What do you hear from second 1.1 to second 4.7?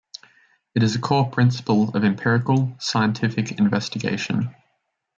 principle of empirical, scientific investigation.